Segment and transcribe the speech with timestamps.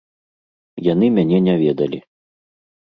[0.87, 2.03] Яны мяне не ведалі.